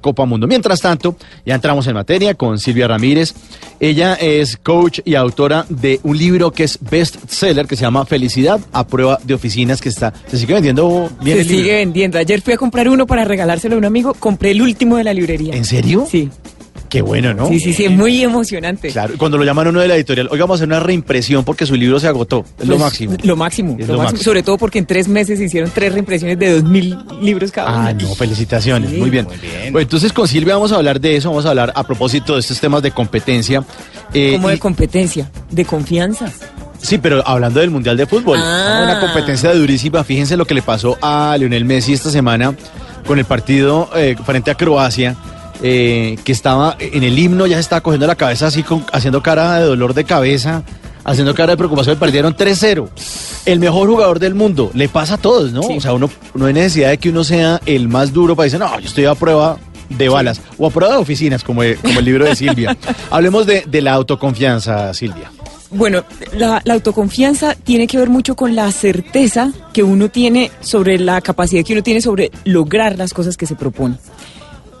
[0.00, 0.48] Copa Mundo.
[0.48, 3.34] Mientras tanto, ya entramos en materia con Silvia Ramírez.
[3.78, 8.58] Ella es coach y autora de un libro que es bestseller que se llama Felicidad
[8.72, 11.62] a prueba de oficinas que está se sigue vendiendo bien Se el libro.
[11.62, 12.18] sigue vendiendo.
[12.18, 14.12] Ayer fui a comprar uno para regalárselo a un amigo.
[14.14, 15.54] Compré el último de la librería.
[15.54, 16.04] ¿En serio?
[16.10, 16.30] Sí.
[16.88, 17.48] Qué bueno, ¿no?
[17.48, 17.84] Sí, sí, sí.
[17.86, 18.88] Es muy emocionante.
[18.90, 21.44] Claro, cuando lo llaman a uno de la editorial, oiga, vamos a hacer una reimpresión
[21.44, 22.44] porque su libro se agotó.
[22.58, 23.16] Es lo Pues, máximo.
[23.22, 23.76] Lo máximo.
[23.78, 24.02] Es lo lo máximo.
[24.04, 24.22] máximo.
[24.22, 27.68] Sobre todo porque en tres meses se hicieron tres reimpresiones de dos mil libros cada
[27.88, 28.08] Ah, uno.
[28.08, 28.96] no, felicitaciones, Sí.
[28.96, 29.24] muy bien.
[29.26, 29.72] Muy bien.
[29.72, 32.40] Bueno, entonces con Silvia vamos a hablar de eso, vamos a hablar a propósito de
[32.40, 33.64] estos temas de competencia.
[34.14, 36.30] Eh, Como y- de competencia, de confianza.
[36.80, 38.82] Sí, pero hablando del Mundial de Fútbol, Ah.
[38.84, 40.04] una competencia durísima.
[40.04, 42.54] Fíjense lo que le pasó a Lionel Messi esta semana
[43.06, 45.16] con el partido eh, frente a Croacia,
[45.62, 49.22] eh, que estaba en el himno, ya se estaba cogiendo la cabeza así, con- haciendo
[49.22, 50.62] cara de dolor de cabeza,
[51.04, 51.98] haciendo cara de preocupación.
[51.98, 52.88] Perdieron 3-0.
[53.46, 54.70] El mejor jugador del mundo.
[54.74, 55.62] Le pasa a todos, ¿no?
[55.62, 55.74] Sí.
[55.76, 58.58] O sea, uno no hay necesidad de que uno sea el más duro para decir,
[58.60, 59.56] no, yo estoy a prueba
[59.88, 62.76] de balas o a prueba de oficinas, como, como el libro de Silvia.
[63.10, 65.30] Hablemos de, de la autoconfianza, Silvia.
[65.70, 66.04] Bueno,
[66.36, 71.20] la, la autoconfianza tiene que ver mucho con la certeza que uno tiene sobre la
[71.20, 73.96] capacidad que uno tiene sobre lograr las cosas que se propone.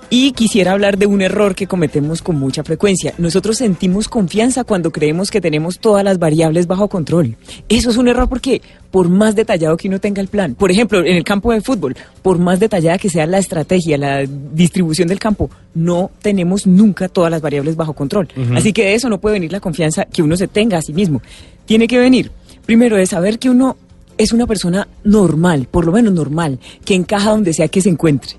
[0.08, 3.12] Y quisiera hablar de un error que cometemos con mucha frecuencia.
[3.18, 7.36] Nosotros sentimos confianza cuando creemos que tenemos todas las variables bajo control.
[7.68, 11.00] Eso es un error porque por más detallado que uno tenga el plan, por ejemplo,
[11.00, 15.18] en el campo de fútbol, por más detallada que sea la estrategia, la distribución del
[15.18, 18.28] campo, no tenemos nunca todas las variables bajo control.
[18.54, 20.92] Así que de eso no puede venir la confianza que uno se tenga a sí
[20.92, 21.20] mismo.
[21.66, 22.30] Tiene que venir,
[22.64, 23.76] primero, de saber que uno
[24.18, 28.36] es una persona normal, por lo menos normal, que encaja donde sea que se encuentre.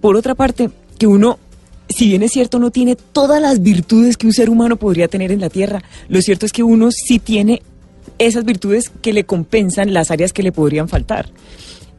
[0.00, 1.38] Por otra parte, que uno,
[1.88, 5.32] si bien es cierto, no tiene todas las virtudes que un ser humano podría tener
[5.32, 7.62] en la Tierra, lo cierto es que uno sí tiene
[8.18, 11.30] esas virtudes que le compensan las áreas que le podrían faltar.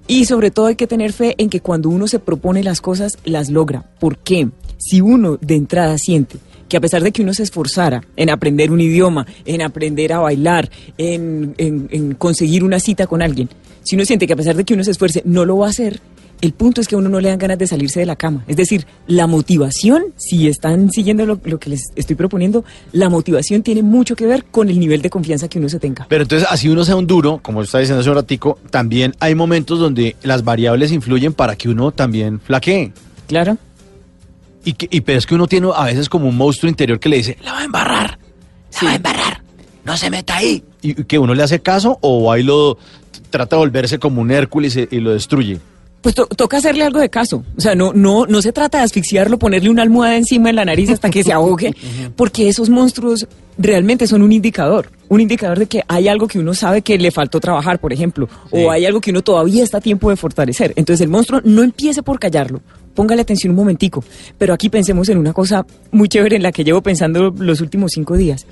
[0.08, 3.18] Y sobre todo hay que tener fe en que cuando uno se propone las cosas,
[3.26, 3.84] las logra.
[4.00, 4.50] ¿Por qué?
[4.78, 8.72] Si uno de entrada siente que a pesar de que uno se esforzara en aprender
[8.72, 13.50] un idioma, en aprender a bailar, en, en- conseguir una cita con alguien,
[13.84, 15.70] si uno siente que a pesar de que uno se esfuerce, no lo va a
[15.70, 16.00] hacer,
[16.42, 18.44] el punto es que a uno no le dan ganas de salirse de la cama.
[18.48, 22.64] Es decir, la motivación, si están siguiendo lo, lo que les estoy proponiendo,
[22.94, 26.06] la motivación tiene mucho que ver con el nivel de confianza que uno se tenga.
[26.08, 29.36] Pero entonces, así uno sea un duro, como está diciendo hace un ratico, también hay
[29.36, 32.94] momentos donde las variables influyen para que uno también flaquee.
[33.28, 33.58] Claro.
[34.64, 37.10] Y, que, y pero es que uno tiene a veces como un monstruo interior que
[37.10, 38.20] le dice, la va a embarrar,
[38.82, 39.42] la va a embarrar,
[39.84, 40.64] no se meta ahí.
[40.82, 42.78] Y que uno le hace caso o ahí lo
[43.30, 45.60] trata de volverse como un Hércules y, y lo destruye.
[46.02, 47.44] Pues to- toca hacerle algo de caso.
[47.58, 50.64] O sea, no, no, no se trata de asfixiarlo, ponerle una almohada encima en la
[50.64, 51.76] nariz hasta que se ahogue,
[52.16, 53.28] porque esos monstruos
[53.58, 54.92] realmente son un indicador.
[55.10, 58.30] Un indicador de que hay algo que uno sabe que le faltó trabajar, por ejemplo,
[58.52, 58.64] Sí.
[58.64, 60.72] o hay algo que uno todavía está a tiempo de fortalecer.
[60.78, 62.62] Entonces el monstruo no empiece por callarlo.
[62.96, 64.04] Póngale atención un momentico.
[64.38, 67.92] Pero aquí pensemos en una cosa muy chévere en la que llevo pensando los últimos
[67.94, 68.46] cinco días.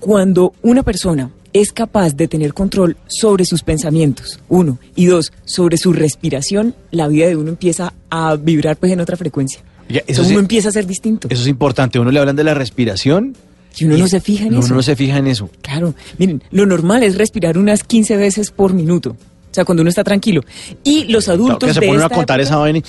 [0.00, 1.30] Cuando una persona
[1.60, 7.08] es capaz de tener control sobre sus pensamientos, uno, y dos, sobre su respiración, la
[7.08, 9.60] vida de uno empieza a vibrar pues en otra frecuencia.
[9.88, 11.28] Oiga, eso sí- uno empieza a ser distinto.
[11.30, 11.98] Eso es importante.
[11.98, 13.36] Uno le hablan de la respiración.
[13.78, 14.66] Y uno no se fija en no, eso.
[14.68, 15.50] Uno no se fija en eso.
[15.60, 19.16] Claro, miren, lo normal es respirar unas 15 veces por minuto.
[19.56, 20.42] O sea, cuando uno está tranquilo.
[20.84, 22.80] Y los Claro, adultos que se de ponen a contar época- esa vaina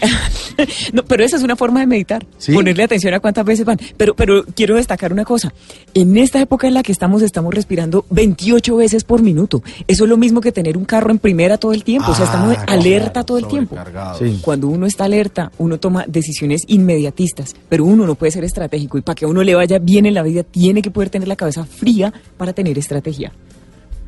[0.92, 2.24] no, pero esa es una forma de meditar.
[2.38, 2.52] ¿Sí?
[2.54, 3.78] Ponerle atención a cuántas veces van.
[3.96, 5.52] Pero, pero quiero destacar una cosa.
[5.94, 9.62] En esta época en la que estamos, estamos respirando 28 veces por minuto.
[9.86, 12.10] Eso es lo mismo que tener un carro en primera todo el tiempo.
[12.10, 13.76] o sea, estamos Ah, alerta todo el tiempo.
[14.18, 14.38] Sí.
[14.42, 18.96] Cuando uno está alerta, uno toma decisiones inmediatistas, pero uno no puede ser estratégico.
[18.96, 21.28] Y para que a uno le vaya bien en la vida, tiene que poder tener
[21.28, 23.32] la cabeza fría para tener estrategia.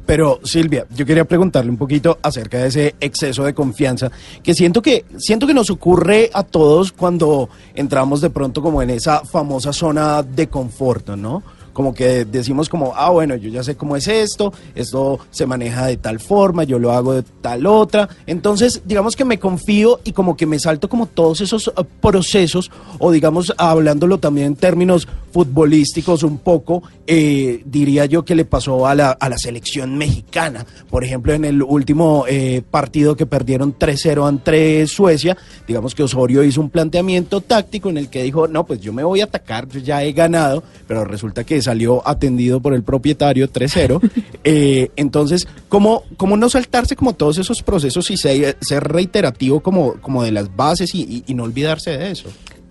[0.09, 4.11] Pero Silvia, yo quería preguntarle un poquito acerca de ese exceso de confianza
[4.43, 8.89] que siento que siento que nos ocurre a todos cuando entramos de pronto como en
[8.89, 11.43] esa famosa zona de confort, ¿no?
[11.79, 15.87] Como que decimos como, ah, bueno, yo ya sé cómo es esto, esto se maneja
[15.87, 18.09] de tal forma, yo lo hago de tal otra.
[18.27, 22.73] Entonces, digamos que me confío y como que me salto como todos esos eh, procesos,
[22.99, 28.89] o digamos, hablándolo también en términos futbolísticos un poco, eh, diría yo que le pasó
[28.89, 30.67] a la, a la selección mexicana.
[30.91, 35.37] Por ejemplo, en el último eh, partido que perdieron 3-0 ante Suecia,
[35.69, 39.05] digamos que Osorio hizo un planteamiento táctico en el que dijo, no, pues yo me
[39.05, 43.49] voy a atacar, yo ya he ganado, pero resulta que salió atendido por el propietario
[43.51, 44.01] 3-0.
[44.45, 49.95] Eh, entonces, ¿cómo, ¿cómo no saltarse como todos esos procesos y ser, ser reiterativo como,
[50.01, 52.29] como de las bases y, y- y no olvidarse de eso?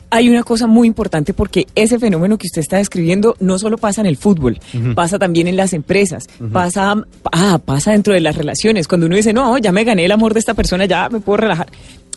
[0.10, 4.00] Hay una cosa muy importante porque ese fenómeno que usted está describiendo no solo pasa
[4.02, 4.58] en el fútbol,
[4.96, 6.96] pasa también en las empresas, pasa,
[7.32, 8.88] ah, pasa dentro de las relaciones.
[8.88, 11.38] Cuando uno dice, no, ya me gané el amor de esta persona, ya me puedo
[11.38, 11.68] relajar.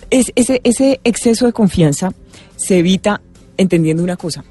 [0.08, 2.12] Es, ese, ese exceso de confianza
[2.56, 3.20] se evita
[3.56, 4.44] entendiendo una cosa,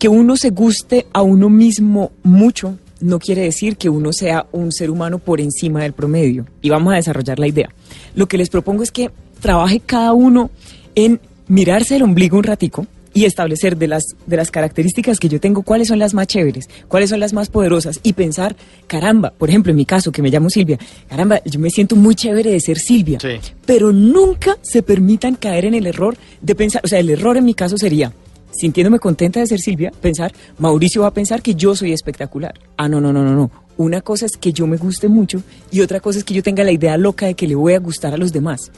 [0.00, 4.72] que uno se guste a uno mismo mucho no quiere decir que uno sea un
[4.72, 6.46] ser humano por encima del promedio.
[6.60, 7.70] Y vamos a desarrollar la idea.
[8.14, 9.10] Lo que les propongo es que
[9.40, 10.50] trabaje cada uno
[10.94, 15.40] en mirarse el ombligo un ratico y establecer de las, de las características que yo
[15.40, 18.54] tengo cuáles son las más chéveres, cuáles son las más poderosas y pensar,
[18.86, 22.14] caramba, por ejemplo, en mi caso, que me llamo Silvia, caramba, yo me siento muy
[22.14, 23.40] chévere de ser Silvia, Sí.
[23.66, 27.44] pero nunca se permitan caer en el error de pensar, o sea, el error en
[27.46, 28.12] mi caso sería,
[28.50, 32.54] sintiéndome contenta de ser Silvia, pensar, Mauricio va a pensar que yo soy espectacular.
[32.76, 33.50] Ah, no, no, no, no, no.
[33.76, 36.64] Una cosa es que yo me guste mucho y otra cosa es que yo tenga
[36.64, 38.70] la idea loca de que le voy a gustar a los demás.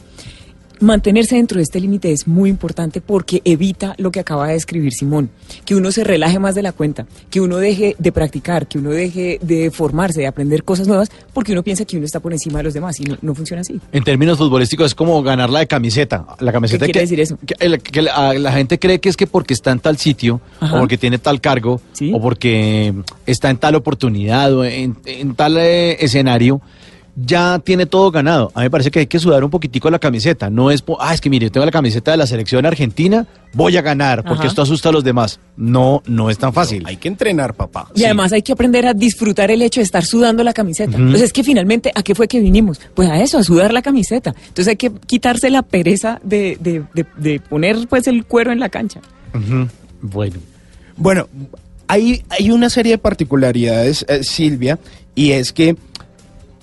[0.83, 4.93] Mantenerse dentro de este límite es muy importante porque evita lo que acaba de describir
[4.93, 5.31] Simón,
[5.65, 8.91] que uno se relaje más de la cuenta, que uno deje de practicar, que uno
[8.91, 12.59] deje de formarse, de aprender cosas nuevas, porque uno piensa que uno está por encima
[12.59, 13.81] de los demás y no, no funciona así.
[13.93, 16.27] En términos futbolísticos es como ganar la de camiseta.
[16.41, 17.39] La camiseta ¿Qué que, quiere decir eso?
[17.47, 20.75] que- que la, la gente cree que es que porque está en tal sitio, Ajá.
[20.77, 22.11] o porque tiene tal cargo, Sí.
[22.13, 22.93] o porque
[23.25, 26.61] está en tal oportunidad, o en, en tal eh, escenario,
[27.15, 28.51] ya tiene todo ganado.
[28.55, 30.49] A mí me parece que hay que sudar un poquitico la camiseta.
[30.49, 33.77] No es, ah, es que mire, yo tengo la camiseta de la selección argentina, voy
[33.77, 34.49] a ganar, porque Ajá.
[34.49, 35.39] esto asusta a los demás.
[35.57, 36.85] No, no es tan fácil.
[36.87, 37.89] Hay que entrenar, papá.
[37.95, 40.91] Y además hay que aprender a disfrutar el hecho de estar sudando la camiseta.
[40.93, 41.01] Ujú.
[41.01, 42.81] Entonces es que finalmente, ¿a qué fue que vinimos?
[42.95, 44.35] Pues a eso, a sudar la camiseta.
[44.49, 48.61] Entonces hay que quitarse la pereza de, de- de- de poner pues el cuero en
[48.61, 49.01] la cancha.
[50.01, 50.37] Bueno.
[50.97, 51.29] Bueno,
[51.89, 54.79] hay, hay una serie de particularidades, eh, Silvia,
[55.15, 55.77] y es que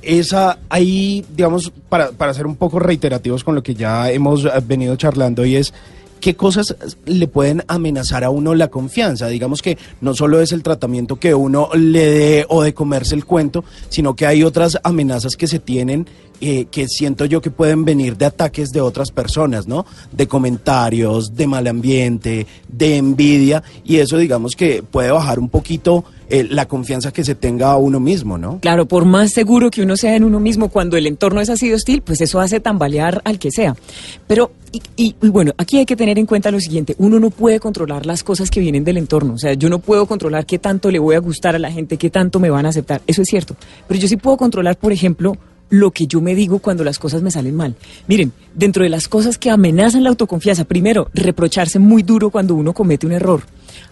[0.01, 4.49] esa, hay, digamos, para, para ser un poco reiterativos con lo que ya hemos eh,
[4.65, 5.73] venido charlando, y es
[6.19, 6.75] qué cosas
[7.05, 9.27] le pueden amenazar a uno la confianza.
[9.27, 13.25] Digamos que no solo es el tratamiento que uno le dé o de comerse el
[13.25, 16.07] cuento, sino que hay otras amenazas que se tienen
[16.41, 19.85] eh, que siento yo que pueden venir de ataques de otras personas, ¿no?
[20.11, 26.05] De comentarios, de mal ambiente, de envidia, y eso digamos que puede bajar un poquito
[26.29, 28.59] eh, la confianza que se tenga a uno mismo, ¿no?
[28.59, 31.69] Claro, por más seguro que uno sea en uno mismo, cuando el entorno es así
[31.69, 33.75] de hostil, pues eso hace tambalear al que sea.
[34.27, 34.51] Pero,
[34.95, 38.23] y, bueno, aquí hay que tener en cuenta lo siguiente, uno no puede controlar las
[38.23, 41.15] cosas que vienen del entorno, o sea, yo no puedo controlar qué tanto le voy
[41.15, 43.55] a gustar a la gente, qué tanto me van a aceptar, eso es cierto.
[43.87, 45.35] Pero yo sí puedo controlar, por ejemplo,
[45.69, 47.75] lo que yo me digo cuando las cosas me salen mal.
[48.07, 52.73] Miren, dentro de las cosas que amenazan la autoconfianza, primero, reprocharse muy duro cuando uno
[52.73, 53.43] comete un error.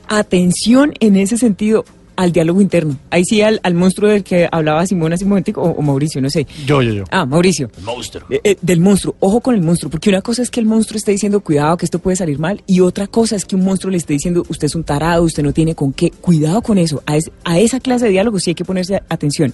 [0.08, 1.86] Atención en ese sentido
[2.18, 2.98] al diálogo interno.
[3.10, 6.20] Ahí sí al, al monstruo del que hablaba Simón hace un momentico, o, o Mauricio,
[6.22, 6.46] no sé.
[6.66, 7.04] Yo, yo, yo.
[7.12, 7.70] Ah, Mauricio.
[7.86, 8.26] monstruo.
[8.30, 9.16] Eh, eh, del monstruo.
[9.22, 11.86] Ojo con el monstruo, porque una cosa es que el monstruo esté diciendo cuidado que
[11.86, 14.66] esto puede salir mal y otra cosa es que un monstruo le esté diciendo usted
[14.66, 16.12] es un tarado, usted no tiene con qué.
[16.12, 17.02] Cuidado con eso.
[17.06, 19.54] A, es- a esa clase de diálogo sí hay que ponerse atención.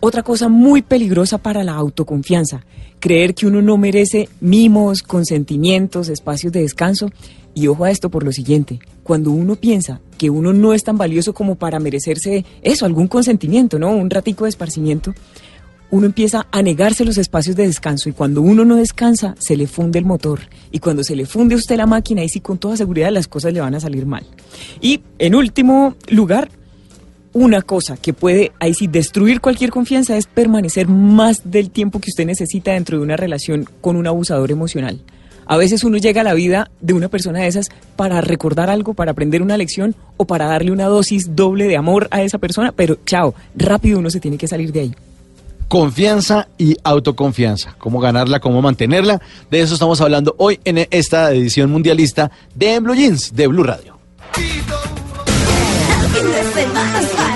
[0.00, 2.64] Otra cosa muy peligrosa para la autoconfianza,
[3.00, 7.10] creer que uno no merece mimos, consentimientos, espacios de descanso.
[7.58, 10.96] Y ojo a esto por lo siguiente, cuando uno piensa que uno no es tan
[10.96, 13.90] valioso como para merecerse eso, algún consentimiento, ¿no?
[13.90, 15.12] Un ratico de esparcimiento,
[15.90, 19.66] uno empieza a negarse los espacios de descanso y cuando uno no descansa se le
[19.66, 20.38] funde el motor
[20.70, 23.26] y cuando se le funde a usted la máquina ahí sí con toda seguridad las
[23.26, 24.24] cosas le van a salir mal.
[24.80, 26.50] Y en último lugar,
[27.32, 32.10] una cosa que puede ahí sí destruir cualquier confianza es permanecer más del tiempo que
[32.10, 35.02] usted necesita dentro de una relación con un abusador emocional.
[35.48, 38.92] A veces uno llega a la vida de una persona de esas para recordar algo,
[38.92, 42.70] para aprender una lección o para darle una dosis doble de amor a esa persona,
[42.70, 44.94] pero chao, rápido uno se tiene que salir de ahí.
[45.66, 47.74] Confianza y autoconfianza.
[47.78, 49.22] Cómo ganarla, cómo mantenerla.
[49.50, 53.98] De eso estamos hablando hoy en esta edición mundialista de Blue Jeans de Blue Radio.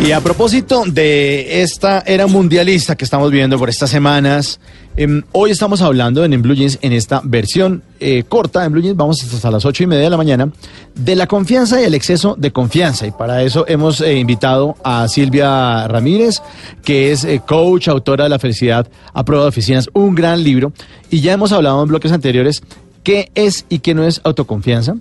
[0.00, 4.60] Y a propósito de esta era mundialista que estamos viendo por estas semanas,
[4.96, 8.96] em, hoy estamos hablando en, Blue Jeans, en esta versión eh, corta en Blue Jeans,
[8.96, 10.50] vamos hasta las ocho y media de la mañana,
[10.94, 13.08] de la confianza y el exceso de confianza.
[13.08, 16.40] Y para eso hemos eh, invitado a Silvia Ramírez,
[16.84, 20.72] que es eh, coach, autora de La Felicidad a Prueba de Oficinas, un gran libro.
[21.10, 22.62] Y ya hemos hablado en bloques anteriores
[23.02, 24.94] qué es y qué no es autoconfianza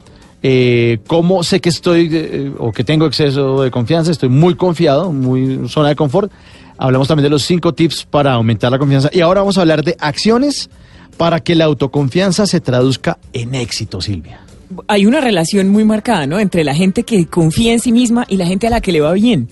[0.44, 5.12] eh, cómo sé que estoy eh, o que tengo exceso de confianza, estoy muy confiado,
[5.12, 6.32] muy zona de confort.
[6.78, 9.84] Hablamos también de los cinco tips para aumentar la confianza y ahora vamos a hablar
[9.84, 10.70] de acciones
[11.18, 14.42] para que la autoconfianza se traduzca en éxito, Silvia.
[14.88, 16.40] Hay una relación muy marcada, ¿no?
[16.40, 19.02] Entre la gente que confía en sí misma y la gente a la que le
[19.02, 19.50] va bien.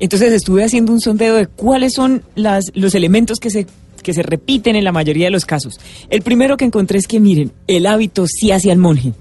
[0.00, 3.66] Entonces estuve haciendo un sondeo de cuáles son las, los elementos que se,
[4.02, 5.78] que se repiten en la mayoría de los casos.
[6.10, 9.12] El primero que encontré es que, miren, el hábito sí hacia el monje.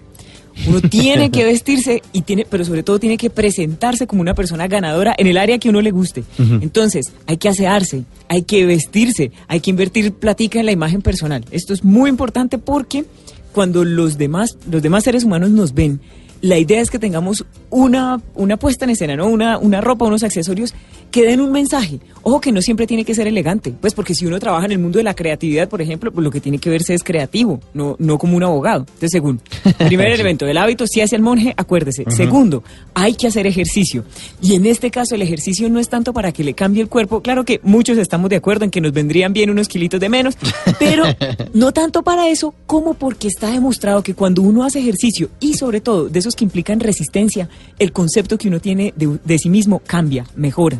[0.67, 4.67] Uno tiene que vestirse y tiene, pero sobre todo tiene que presentarse como una persona
[4.67, 6.23] ganadora en el área que uno le guste.
[6.37, 11.45] Entonces, hay que asearse, hay que vestirse, hay que invertir platica en la imagen personal.
[11.51, 13.05] Esto es muy importante porque
[13.51, 16.01] cuando los demás, los demás seres humanos nos ven,
[16.43, 19.27] la idea es que tengamos una, una puesta en escena, ¿no?
[19.27, 20.75] Una, una ropa, unos accesorios
[21.09, 21.99] que den un mensaje.
[22.23, 24.79] Ojo que no siempre tiene que ser elegante, pues porque si uno trabaja en el
[24.79, 27.95] mundo de la creatividad, por ejemplo, pues lo que tiene que verse es creativo, no,
[27.97, 28.79] no como un abogado.
[28.79, 29.39] Entonces, según,
[29.77, 32.03] primer elemento, el hábito sí hace el monje, acuérdese.
[32.09, 34.03] Segundo, hay que hacer ejercicio.
[34.41, 37.21] Y en este caso el ejercicio no es tanto para que le cambie el cuerpo,
[37.21, 40.35] claro que muchos estamos de acuerdo en que nos vendrían bien unos kilitos de menos,
[40.79, 41.05] pero
[41.53, 45.79] no tanto para eso como porque está demostrado que cuando uno hace ejercicio y sobre
[45.79, 47.49] todo de esos que implican resistencia,
[47.79, 50.79] el concepto que uno tiene de, de sí mismo cambia, mejora.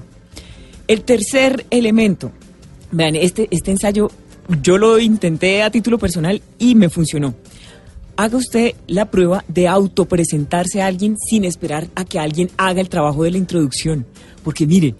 [0.88, 2.32] El tercer elemento,
[2.92, 4.10] vean, este, este ensayo
[4.62, 7.34] yo lo intenté a título personal y me funcionó.
[8.16, 12.90] Haga usted la prueba de autopresentarse a alguien sin esperar a que alguien haga el
[12.90, 14.06] trabajo de la introducción.
[14.44, 14.96] Porque mire,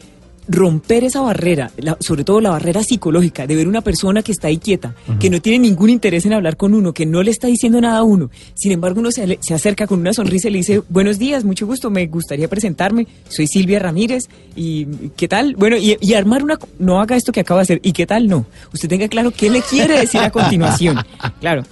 [0.48, 4.48] romper esa barrera, la- sobre todo la barrera psicológica, de ver una persona que está
[4.50, 7.48] ahí quieta, que no tiene ningún interés en hablar con uno, que no le está
[7.48, 8.30] diciendo nada a uno.
[8.54, 11.66] Sin embargo, uno se, se acerca con una sonrisa y le dice, buenos días, mucho
[11.66, 14.24] gusto, me gustaría presentarme, soy Silvia Ramírez,
[14.56, 14.86] y
[15.16, 15.56] ¿qué tal?
[15.56, 16.60] Bueno, y, y armar una...
[16.80, 18.28] No haga esto que acaba de hacer, ¿y qué tal?
[18.28, 18.46] No.
[18.74, 20.98] Usted tenga claro qué le quiere decir a continuación.
[21.40, 21.64] Claro.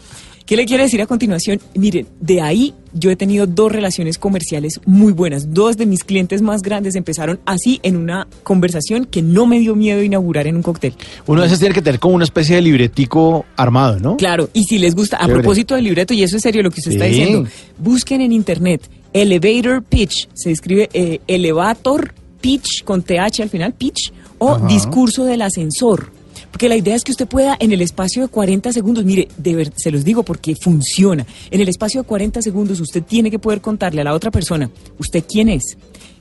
[0.52, 1.62] ¿Qué le quiere decir a continuación?
[1.76, 5.54] Miren, de ahí yo he tenido dos relaciones comerciales muy buenas.
[5.54, 9.78] Dos de mis clientes más grandes empezaron así en una conversación que no me dio
[9.78, 10.94] miedo inaugurar en un cóctel.
[11.26, 14.18] Uno a veces tiene que tener como una especie de libretico armado, ¿no?
[14.18, 15.40] Claro, y si les gusta, a Chévere.
[15.40, 18.90] propósito del libreto, y eso es serio lo que usted está diciendo, busquen en internet
[19.14, 25.44] Elevator Pitch, se escribe eh, Elevator Pitch con TH al final, Pitch, o discurso del
[25.44, 26.12] ascensor.
[26.52, 29.56] Porque la idea es que usted pueda en el espacio de 40 segundos, mire, de
[29.56, 31.26] ver, se los digo porque funciona.
[31.50, 34.70] En el espacio de 40 segundos usted tiene que poder contarle a la otra persona,
[35.00, 35.78] usted quién es,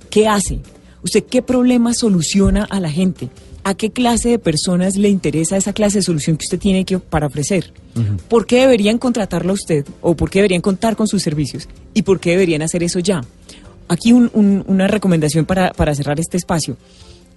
[0.08, 0.60] qué hace,
[1.02, 3.28] usted qué problema soluciona a la gente,
[3.64, 6.98] a qué clase de personas le interesa esa clase de solución que usted tiene que
[6.98, 7.72] para ofrecer.
[8.28, 12.02] ¿Por qué deberían contratarlo a usted o por qué deberían contar con sus servicios y
[12.02, 13.20] por qué deberían hacer eso ya?
[13.88, 16.76] Aquí un- un- una recomendación para, para cerrar este espacio.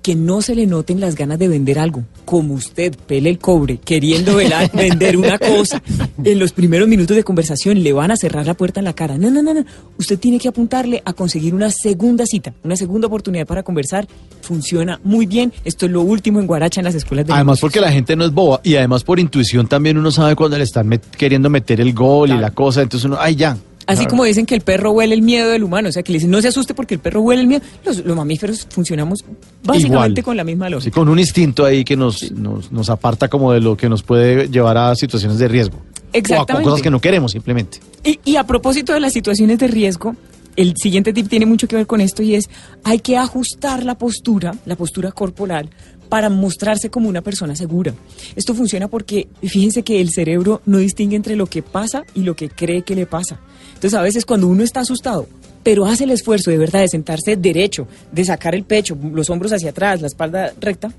[0.03, 2.03] Que no se le noten las ganas de vender algo.
[2.25, 5.81] Como usted pele el cobre queriendo velar- vender una cosa,
[6.23, 9.17] en los primeros minutos de conversación le van a cerrar la puerta en la cara.
[9.17, 9.63] No, no, no, no.
[9.97, 14.05] Usted tiene que apuntarle a conseguir una segunda cita, una segunda oportunidad para conversar.
[14.41, 15.53] Funciona muy bien.
[15.63, 17.61] Esto es lo último en Guaracha en las escuelas de Además negocios.
[17.61, 20.65] porque la gente no es boba y además por intuición también uno sabe cuando le
[20.65, 23.57] están met- queriendo meter el gol y la cosa, entonces uno, ay ya.
[23.87, 26.17] Así como dicen que el perro huele el miedo del humano, o sea, que le
[26.17, 29.23] dicen no se asuste porque el perro huele el miedo, los, los mamíferos funcionamos
[29.63, 30.23] básicamente Igual.
[30.23, 30.93] con la misma Sí, lógica.
[30.95, 34.47] con un instinto ahí que nos, nos, nos aparta como de lo que nos puede
[34.49, 35.77] llevar a situaciones de riesgo.
[35.77, 36.63] O a Exactamente.
[36.69, 37.79] cosas que no queremos simplemente.
[38.03, 40.15] Y, y a propósito de las situaciones de riesgo,
[40.55, 42.49] el siguiente tip tiene mucho que ver con esto y es
[42.83, 45.69] hay que ajustar la postura, la postura corporal,
[46.09, 47.95] para mostrarse como una persona segura.
[48.35, 52.35] Esto funciona porque fíjense que el cerebro no distingue entre lo que pasa y lo
[52.35, 53.39] que cree que le pasa.
[53.83, 55.27] Entonces a veces cuando uno está asustado,
[55.61, 59.51] pero hace el esfuerzo de verdad de sentarse derecho, de sacar el pecho, los hombros
[59.51, 60.89] hacia atrás, la espalda recta,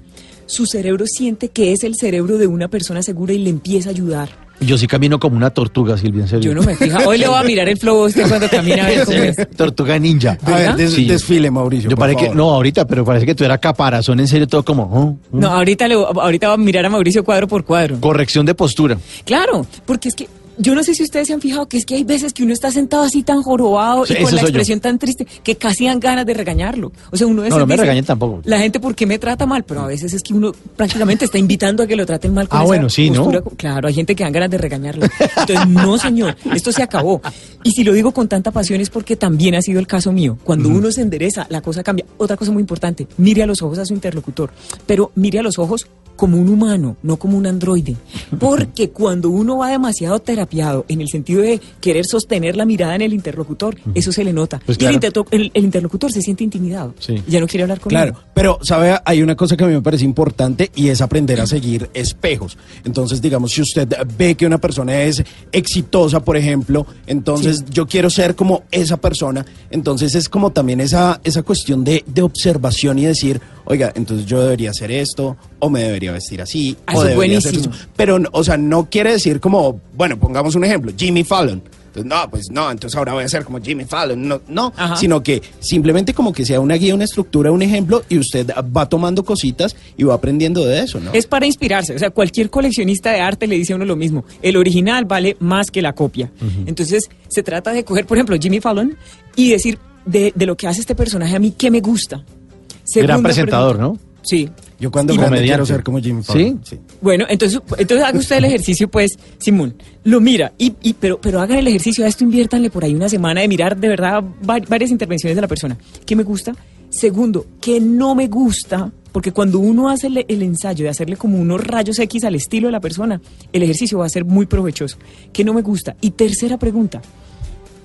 [0.45, 3.93] su cerebro siente que es el cerebro de una persona segura y le empieza a
[3.93, 4.29] ayudar.
[4.61, 6.53] Yo sí camino como una tortuga, Silvia, en serio.
[6.53, 7.09] Yo no me fija.
[7.09, 9.37] Hoy le voy a mirar el flow a usted cuando camina a ver cómo es.
[9.57, 10.37] Tortuga ninja.
[10.45, 11.07] A ver, des- Sí.
[11.07, 11.89] desfile, Mauricio.
[11.89, 12.37] Yo por parece que, favor.
[12.37, 15.37] no, ahorita, pero parece que tú era caparazón, en serio, todo como, oh, oh.
[15.39, 17.99] No, ahorita, le, ahorita va a mirar a Mauricio cuadro por cuadro.
[18.01, 18.99] corrección de postura.
[19.25, 21.95] Claro, porque es que yo no sé si ustedes se han fijado que es que
[21.97, 24.47] hay veces que uno está sentado así tan jorobado Sí, y con la yo.
[24.49, 26.93] expresión tan triste que casi dan ganas de regañarlo.
[27.11, 28.41] O sea, uno a No, no me regañen tampoco.
[28.45, 29.65] La gente, ¿por qué me trata mal?
[29.65, 32.49] Pero a veces es que uno prácticamente está invitando a que lo traten mal.
[32.49, 33.31] Con Ah, esa bueno, sí, ¿no?
[33.57, 35.07] Claro, hay gente que dan ganas de regañarlo.
[35.37, 37.21] Entonces, no, señor, esto se acabó.
[37.63, 40.39] Y si lo digo con tanta pasión es porque también ha sido el caso mío.
[40.45, 42.05] Cuando uno se endereza, la cosa cambia.
[42.19, 44.51] Otra cosa muy importante, mire a los ojos a su interlocutor,
[44.87, 47.97] pero mire a los ojos como un humano, no como un androide.
[48.39, 53.03] Porque cuando uno va demasiado terapiado, en el sentido de querer sostener la mirada en
[53.03, 54.61] el interlocutor, eso se le nota.
[54.65, 54.95] Pues y el, claro.
[54.97, 56.95] interto- el- el interlocutor se siente intimidado.
[56.99, 57.23] Sí.
[57.27, 59.83] Ya no quiere hablar con Claro, pero sabe, hay una cosa que a mí me
[59.83, 62.57] parece importante y es aprender a seguir espejos.
[62.85, 68.11] Entonces, digamos, si usted ve que una persona es exitosa, por ejemplo, entonces yo quiero
[68.11, 73.05] ser como esa persona, entonces es como también esa, esa cuestión de, de observación y
[73.05, 77.03] decir, oiga, entonces yo debería hacer esto, o me debería vestir así, Ah, o eso
[77.09, 77.75] es debería hacer buenísimo.
[77.75, 77.87] eso.
[77.97, 81.63] Pero, o sea, no quiere decir como, bueno, pongamos un ejemplo, Jimmy Fallon.
[81.97, 84.27] Entonces, no, pues no, entonces ahora voy a ser como Jimmy Fallon.
[84.27, 84.97] No, no Ajá.
[84.97, 88.89] sino que simplemente como que sea una guía, una estructura, un ejemplo, y usted va
[88.89, 91.13] tomando cositas y va aprendiendo de eso, ¿no?
[91.13, 91.95] Es para inspirarse.
[91.95, 94.25] O sea, cualquier coleccionista de arte le dice a uno lo mismo.
[94.43, 96.33] El original vale más que la copia.
[96.67, 98.97] Entonces, se trata de coger, por ejemplo, Jimmy Fallon
[99.37, 102.17] y decir de, de lo que hace este personaje a mí, ¿qué me gusta?
[102.17, 104.03] Gran Segunda presentador, pregunta.
[104.03, 104.19] ¿no?
[104.23, 104.51] Sí.
[104.81, 106.61] Yo cuando Y grande quiero ser como Jimmy Fallon.
[106.65, 106.79] ¿Sí?
[107.01, 109.75] Bueno, entonces, entonces haga usted el ejercicio, pues, Simón.
[110.05, 113.09] Lo mira, y, y- pero, pero hagan el ejercicio, a esto inviértanle por ahí una
[113.09, 115.77] semana de mirar de verdad va- varias intervenciones de la persona.
[116.05, 116.55] ¿Qué me gusta?
[116.91, 118.93] Segundo, ¿qué no me gusta?
[119.13, 122.69] Porque cuando uno hace el, el ensayo de hacerle como unos rayos X al estilo
[122.69, 123.21] de la persona,
[123.53, 124.97] el ejercicio va a ser muy provechoso.
[125.33, 125.95] ¿Qué no me gusta?
[126.01, 127.01] Y tercera pregunta,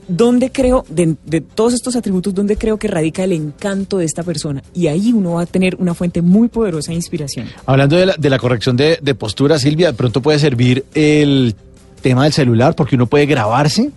[0.10, 4.24] ¿dónde creo, de, de todos estos atributos, dónde creo que radica el encanto de esta
[4.24, 4.62] persona?
[4.74, 7.48] Y ahí uno va a tener una fuente muy poderosa de inspiración.
[7.66, 11.56] Hablando de la, de la corrección de, de postura, Silvia, de pronto puede servir el
[12.02, 13.92] tema del celular porque uno puede grabarse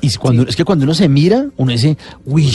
[0.00, 2.52] y cuando es que cuando uno se mira, uno dice, uy,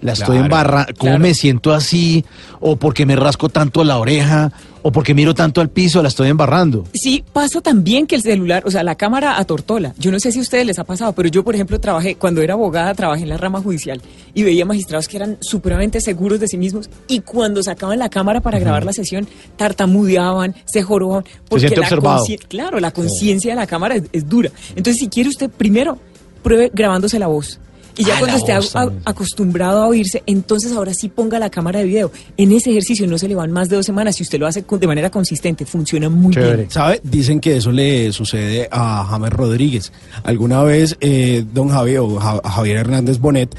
[0.00, 1.18] la estoy Claro, embarrando, ¿cómo claro.
[1.18, 2.24] me siento así?
[2.60, 6.28] O porque me rasco tanto la oreja, o porque miro tanto al piso, la estoy
[6.28, 6.84] embarrando.
[6.94, 9.94] Sí, pasa también que el celular, o sea, la cámara atortola.
[9.98, 12.42] Yo no sé si a ustedes les ha pasado, pero yo, por ejemplo, trabajé, cuando
[12.42, 14.00] era abogada, trabajé en la rama judicial
[14.34, 18.40] y veía magistrados que eran supremamente seguros de sí mismos y cuando sacaban la cámara
[18.40, 21.24] para grabar la sesión, tartamudeaban, se jorobaban.
[21.56, 22.24] siente la observado.
[22.48, 24.50] Claro, la conciencia de la cámara es, es dura.
[24.70, 25.98] Entonces, si quiere usted, primero,
[26.42, 27.60] pruebe grabándose la voz.
[27.98, 29.02] Y ya Ah, cuando esté voz a- a- también.
[29.04, 32.10] acostumbrado a oírse, entonces ahora sí ponga la cámara de video.
[32.36, 34.16] En ese ejercicio no se le van más de dos semanas.
[34.16, 36.56] Si usted lo hace con- de manera consistente, funciona muy Chévere.
[36.56, 36.70] bien.
[36.70, 37.00] ¿Sabe?
[37.02, 39.92] Dicen que eso le sucede a James Rodríguez.
[40.22, 43.54] Alguna vez eh, don Javier o Ja- Javier Hernández Bonet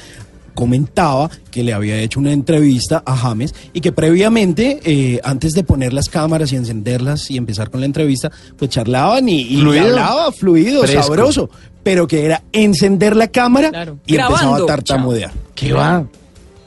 [0.54, 5.62] comentaba que le había hecho una entrevista a James y que previamente, eh, antes de
[5.64, 9.84] poner las cámaras y encenderlas y empezar con la entrevista, pues charlaban y, y Fluido.
[9.86, 11.02] hablaba fluido, Fresco.
[11.02, 11.50] sabroso,
[11.82, 13.98] pero que era encender la cámara Claro.
[14.06, 15.32] y empezaba a tartamudear.
[15.54, 16.04] ¿Qué va?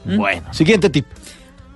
[0.04, 1.06] Bueno, siguiente tip.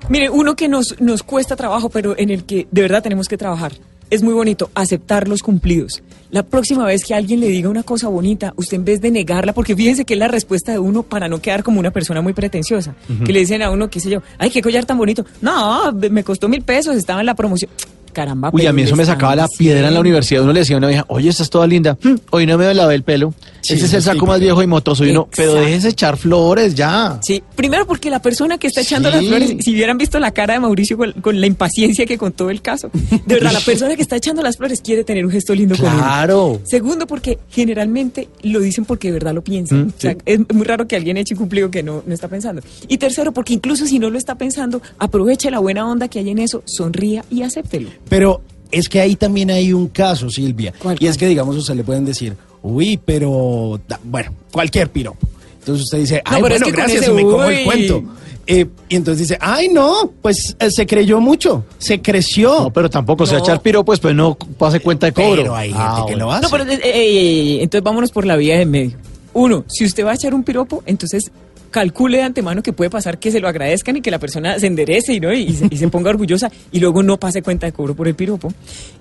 [0.09, 3.37] Mire, uno que nos, nos cuesta trabajo, pero en el que de verdad tenemos que
[3.37, 3.73] trabajar.
[4.11, 6.03] Es muy bonito aceptar los cumplidos.
[6.31, 9.53] La próxima vez que alguien le diga una cosa bonita, usted en vez de negarla,
[9.53, 12.33] porque fíjense que es la respuesta de uno para no quedar como una persona muy
[12.33, 12.95] pretenciosa,
[13.27, 15.27] que le dicen a uno, qué sé yo, ay, qué collar tan bonito.
[15.43, 17.71] No, me costó mil pesos, estaba en la promoción.
[18.19, 20.43] Caramba, Uy, a mí eso me sacaba la piedra en la universidad.
[20.43, 21.97] Uno le decía a una vieja, oye, estás toda linda.
[22.03, 23.33] "Hmm, Hoy no me lavé el pelo.
[23.61, 25.05] Sí, Ese es el saco más viejo y motoso.
[25.07, 27.21] Y uno, pero déjese echar flores ya.
[27.23, 29.17] Sí, primero porque la persona que está echando Sí.
[29.17, 32.51] las flores, si hubieran visto la cara de Mauricio con, con la impaciencia que contó
[32.51, 35.55] el caso, de verdad, la persona que está echando las flores quiere tener un gesto
[35.55, 35.99] lindo con uno.
[35.99, 36.61] Claro.
[36.65, 39.87] Segundo, porque generalmente lo dicen porque de verdad lo piensan.
[39.87, 42.27] Mm, o sea, es muy raro que alguien eche un cumplido que no, no está
[42.27, 42.63] pensando.
[42.89, 46.31] Y tercero, porque incluso si no lo está pensando, aproveche la buena onda que hay
[46.31, 47.91] en eso, sonría y acéptelo.
[48.09, 48.40] Pero
[48.71, 50.73] es que ahí también hay un caso, Silvia.
[50.79, 55.27] ¿Cuál, y es que, digamos, usted le pueden decir, uy, pero, da- bueno, cualquier piropo.
[55.61, 57.64] Entonces usted dice, ay, pero es bueno, que con gracias, ese y me como el
[57.64, 58.03] cuento.
[58.51, 62.61] Eh, y entonces dice, ay, no, pues eh, se creyó mucho, se creció.
[62.61, 63.40] No, pero tampoco se No.
[63.40, 65.42] echar piro, pues, pues no pase cuenta de cobro.
[65.42, 66.27] Pero hay gente Ah, que bueno.
[66.27, 66.42] lo hace.
[66.44, 68.97] No, pero eh, eh, eh, entonces vámonos por la vía de medio.
[69.35, 71.31] Uno, si usted va a echar un piropo, entonces
[71.71, 74.67] calcule de antemano que puede pasar que se lo agradezcan y que la persona se
[74.67, 75.33] enderece y, ¿no?
[75.33, 78.53] y, se, ponga orgullosa y luego no pase cuenta de cobro por el piropo.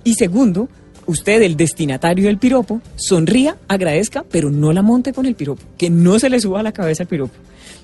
[0.03, 0.69] Y segundo,
[1.05, 5.89] usted, el destinatario del piropo, sonría, agradezca, pero no la monte con el piropo, que
[5.89, 7.33] no se le suba a la cabeza el piropo.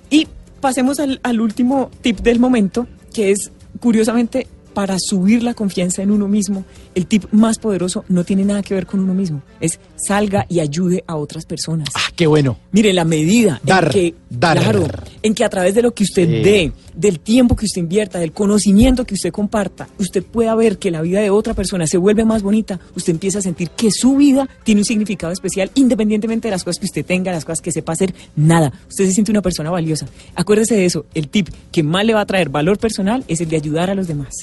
[0.10, 0.28] Y
[0.62, 6.12] pasemos al, al último tip del momento, que es, curiosamente, para subir la confianza en
[6.12, 9.80] uno mismo, el tip más poderoso no tiene nada que ver con uno mismo, es
[9.96, 11.90] salga y ayude a otras personas.
[11.96, 12.58] Ah, qué bueno.
[12.72, 14.60] Mire, la medida Dar, en que, dar.
[14.60, 14.88] claro,
[15.22, 16.42] en que a través de lo que usted Sí.
[16.44, 20.92] dé, del tiempo que usted invierta, del conocimiento que usted comparta, usted pueda ver que
[20.92, 24.16] la vida de otra persona se vuelve más bonita, usted empieza a sentir que su
[24.16, 27.72] vida tiene un significado especial independientemente de las cosas que usted tenga, las cosas que
[27.72, 28.72] sepa hacer, nada.
[28.90, 30.08] Usted se siente una persona valiosa.
[30.36, 33.50] Acuérdese de eso, el tip que más le va a traer valor personal es el
[33.50, 34.34] de ayudar a los demás.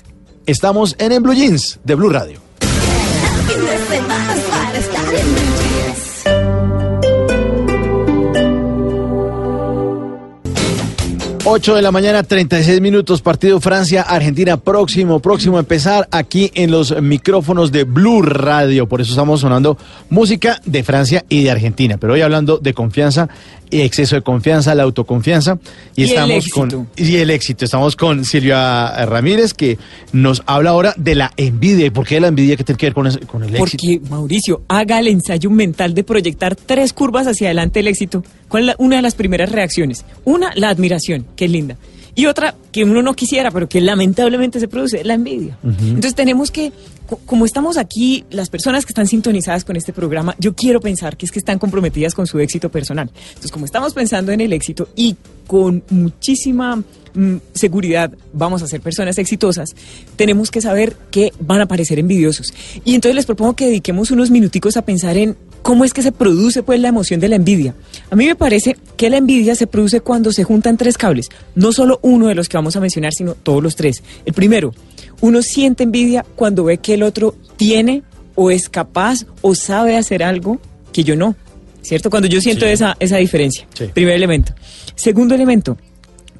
[0.50, 2.40] Estamos en En Blue Jeans de Blue Radio.
[11.52, 16.94] 8 de la mañana, 36 minutos, partido Francia-Argentina próximo, próximo a empezar aquí en los
[17.02, 18.88] micrófonos de Blue Radio.
[18.88, 19.76] Por eso estamos sonando
[20.10, 21.96] música de Francia y de Argentina.
[21.98, 23.28] Pero hoy hablando de confianza
[23.68, 25.58] y exceso de confianza, la autoconfianza.
[25.96, 26.60] Y, Y el estamos éxito.
[26.60, 26.88] con.
[26.96, 27.64] Y el éxito.
[27.64, 29.76] Estamos con Silvia Ramírez, que
[30.12, 31.86] nos habla ahora de la envidia.
[31.86, 33.82] ¿Y por qué la envidia que tiene que ver con, ese- con el éxito?
[33.82, 38.22] Porque, Mauricio, haga el ensayo mental de proyectar tres curvas hacia adelante el éxito.
[38.50, 40.04] ¿Cuál es la- una de las primeras reacciones?
[40.26, 41.76] Una, la admiración, que es linda.
[42.14, 45.56] Y otra, que uno no quisiera, pero que lamentablemente se produce, la envidia.
[45.62, 46.72] Entonces tenemos que,
[47.08, 51.16] co- como estamos aquí, las personas que están sintonizadas con este programa, yo quiero pensar
[51.16, 53.08] que es que están comprometidas con su éxito personal.
[53.28, 55.14] Entonces, como estamos pensando en el éxito y
[55.46, 56.76] con muchísima
[57.14, 59.70] mm, seguridad vamos a ser personas exitosas,
[60.16, 62.52] tenemos que saber que van a parecer envidiosos.
[62.84, 66.12] Y entonces les propongo que dediquemos unos minuticos a pensar en cómo es que se
[66.12, 67.74] produce pues la emoción de la envidia.
[68.10, 71.72] A mí me parece que la envidia se produce cuando se juntan tres cables, no
[71.72, 74.02] solo uno de los que vamos a mencionar, sino todos los tres.
[74.24, 74.72] El primero,
[75.20, 78.02] uno siente envidia cuando ve que el otro tiene
[78.34, 80.58] o es capaz o sabe hacer algo
[80.92, 81.36] que yo no.
[81.82, 82.10] ¿Cierto?
[82.10, 82.72] Cuando yo siento Sí.
[82.72, 83.66] esa, esa diferencia.
[83.74, 83.86] Sí.
[83.94, 84.52] Primer elemento.
[84.96, 85.78] Segundo elemento,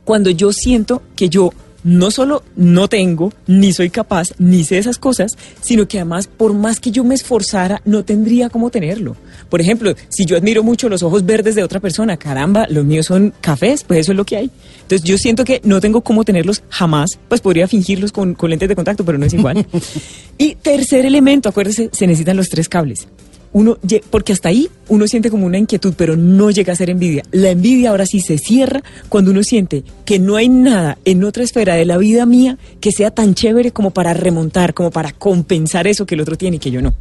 [0.05, 1.51] cuando yo siento que yo
[1.85, 6.55] no solo no tengo, ni soy capaz, ni sé esas cosas, sino que además, por
[6.55, 9.17] más que yo me esforzara, no tendría cómo tenerlo.
[9.49, 13.07] Por ejemplo, si yo admiro mucho los ojos verdes de otra persona, caramba, los míos
[13.07, 14.51] son cafés, pues eso es lo que hay.
[14.83, 18.69] Entonces yo siento que no tengo cómo tenerlos jamás, pues podría fingirlos con, con lentes
[18.69, 19.67] de contacto, pero no es igual.
[20.39, 23.07] y tercer elemento, acuérdese, se necesitan los tres cables
[23.53, 23.79] uno,
[24.11, 27.23] porque hasta ahí uno siente como una inquietud, pero no llega a ser envidia.
[27.33, 31.43] La envidia ahora sí se cierra cuando uno siente que no hay nada en otra
[31.43, 35.87] esfera de la vida mía que sea tan chévere como para remontar, como para compensar
[35.87, 36.95] eso que el otro tiene y que yo no.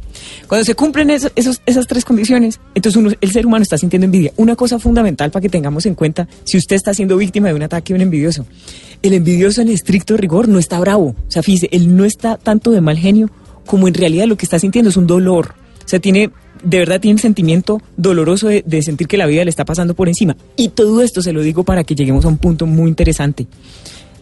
[0.48, 4.32] Cuando se cumplen esas tres condiciones, entonces uno, el ser humano está sintiendo envidia.
[4.36, 7.62] Una cosa fundamental para que tengamos en cuenta si usted está siendo víctima de un
[7.62, 8.46] ataque de un envidioso.
[9.02, 11.14] El envidioso en estricto rigor no está bravo.
[11.28, 13.30] O sea, fíjese, él no está tanto de mal genio
[13.66, 15.54] como en realidad lo que está sintiendo es un dolor.
[15.90, 16.30] O sea, tiene,
[16.62, 20.36] de verdad tiene sentimiento doloroso de, sentir que la vida le está pasando por encima.
[20.54, 23.48] Y todo esto se lo digo para que lleguemos a un punto muy interesante.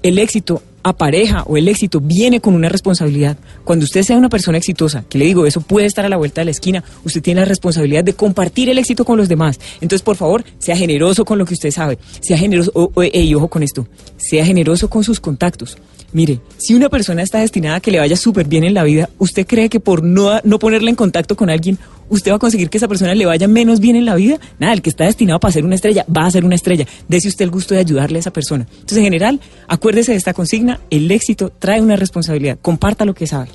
[0.02, 3.36] El éxito apareja o el éxito viene con una responsabilidad.
[3.64, 6.40] Cuando usted sea una persona exitosa, que le digo, eso puede estar a la vuelta
[6.40, 9.60] de la esquina, usted tiene la responsabilidad de compartir el éxito con los demás.
[9.82, 11.98] Entonces, por favor, sea generoso con lo que usted sabe.
[12.20, 15.76] Sea generoso, ey, ojo con esto, sea generoso con sus contactos.
[16.12, 19.10] Mire, si una persona está destinada a que le vaya súper bien en la vida,
[19.18, 22.70] ¿usted cree que por no, no ponerle en contacto con alguien, usted va a conseguir
[22.70, 24.38] que esa persona le vaya menos bien en la vida?
[24.58, 26.86] Nada, el que está destinado para ser una estrella, va a ser una estrella.
[27.08, 28.66] Dese usted el gusto de ayudarle a esa persona.
[28.70, 32.58] Entonces, en general, acuérdese de esta consigna, el éxito trae una responsabilidad.
[32.62, 33.50] Comparta lo que sabe.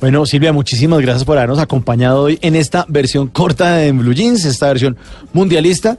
[0.00, 4.44] Bueno, Silvia, muchísimas gracias por habernos acompañado hoy en esta versión corta de Blue Jeans,
[4.44, 4.96] esta versión
[5.32, 5.98] mundialista.